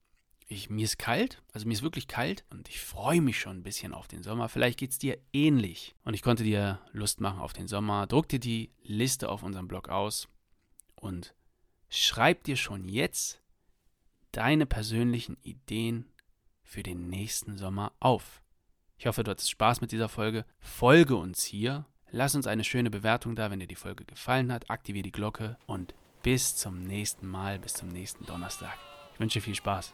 Ich, 0.52 0.70
mir 0.70 0.84
ist 0.84 1.00
kalt, 1.00 1.42
also 1.54 1.66
mir 1.66 1.74
ist 1.74 1.82
wirklich 1.82 2.10
kalt 2.10 2.44
und 2.50 2.68
ich 2.68 2.82
freue 2.82 3.22
mich 3.22 3.40
schon 3.40 3.60
ein 3.60 3.64
bisschen 3.64 3.94
auf 3.94 4.10
den 4.10 4.22
Sommer. 4.22 4.50
Vielleicht 4.50 4.78
geht 4.78 4.92
es 4.92 4.98
dir 4.98 5.18
ähnlich. 5.32 5.96
Und 6.04 6.14
ich 6.14 6.22
konnte 6.22 6.44
dir 6.44 6.82
Lust 6.92 7.22
machen 7.22 7.40
auf 7.40 7.54
den 7.54 7.70
Sommer. 7.70 8.06
Druck 8.06 8.28
dir 8.28 8.40
die 8.40 8.70
Liste 8.84 9.30
auf 9.30 9.44
unserem 9.44 9.70
Blog 9.70 9.88
aus 9.88 10.28
und 10.96 11.34
schreib 11.88 12.44
dir 12.44 12.58
schon 12.58 12.90
jetzt 12.90 13.42
deine 14.34 14.66
persönlichen 14.66 15.38
Ideen 15.42 16.12
für 16.64 16.84
den 16.84 17.08
nächsten 17.08 17.58
Sommer 17.58 17.94
auf. 18.02 18.42
Ich 18.98 19.08
hoffe, 19.08 19.24
du 19.24 19.32
hattest 19.32 19.52
Spaß 19.52 19.80
mit 19.80 19.94
dieser 19.94 20.10
Folge. 20.10 20.44
Folge 20.60 21.16
uns 21.16 21.46
hier. 21.46 21.86
Lass 22.12 22.36
uns 22.36 22.46
eine 22.46 22.66
schöne 22.66 22.90
Bewertung 22.90 23.38
da, 23.38 23.52
wenn 23.52 23.62
dir 23.62 23.68
die 23.68 23.76
Folge 23.76 24.04
gefallen 24.04 24.52
hat. 24.52 24.70
Aktiviere 24.70 25.04
die 25.04 25.14
Glocke 25.14 25.58
und 25.66 25.96
bis 26.24 26.58
zum 26.58 26.84
nächsten 26.84 27.26
Mal, 27.26 27.58
bis 27.58 27.76
zum 27.76 27.88
nächsten 27.88 28.26
Donnerstag. 28.26 28.78
Ich 29.14 29.20
wünsche 29.22 29.40
viel 29.40 29.56
Spaß. 29.56 29.94